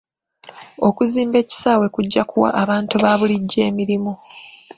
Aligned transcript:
Okuzimba 0.87 1.37
ekisaawe 1.43 1.85
kujja 1.95 2.21
kuwa 2.29 2.49
abantu 2.61 2.93
ba 3.03 3.13
bulijjo 3.19 3.59
emirimu. 3.69 4.13